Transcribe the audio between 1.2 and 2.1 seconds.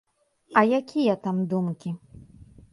там думкі?